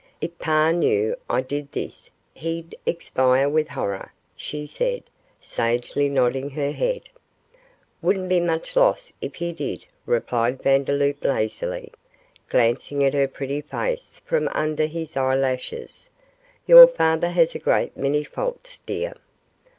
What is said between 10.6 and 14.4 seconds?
Vandeloup, lazily, glancing at her pretty face